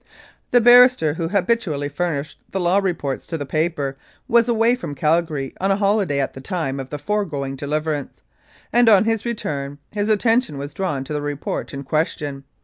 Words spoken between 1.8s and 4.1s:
furnished the law re ports to the paper